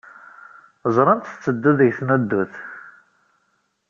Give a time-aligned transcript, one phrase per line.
[0.95, 2.53] Ẓran-tt tetteddu deg tneddut.